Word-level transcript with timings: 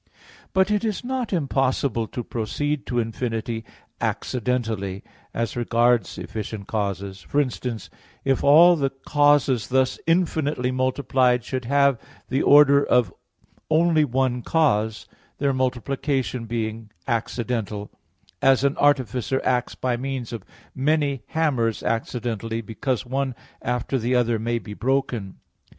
But 0.51 0.71
it 0.71 0.83
is 0.83 1.03
not 1.03 1.31
impossible 1.31 2.07
to 2.07 2.23
proceed 2.23 2.87
to 2.87 2.97
infinity 2.97 3.63
accidentally 4.01 5.03
as 5.31 5.55
regards 5.55 6.17
efficient 6.17 6.65
causes; 6.65 7.21
for 7.21 7.39
instance, 7.39 7.87
if 8.25 8.43
all 8.43 8.75
the 8.75 8.89
causes 8.89 9.67
thus 9.67 9.99
infinitely 10.07 10.71
multiplied 10.71 11.43
should 11.43 11.65
have 11.65 11.99
the 12.29 12.41
order 12.41 12.83
of 12.83 13.13
only 13.69 14.03
one 14.03 14.41
cause, 14.41 15.05
their 15.37 15.53
multiplication 15.53 16.45
being 16.45 16.89
accidental, 17.07 17.91
as 18.41 18.63
an 18.63 18.75
artificer 18.77 19.39
acts 19.45 19.75
by 19.75 19.97
means 19.97 20.33
of 20.33 20.41
many 20.73 21.21
hammers 21.27 21.83
accidentally, 21.83 22.59
because 22.61 23.05
one 23.05 23.35
after 23.61 23.99
the 23.99 24.15
other 24.15 24.39
may 24.39 24.57
be 24.57 24.73
broken. 24.73 25.35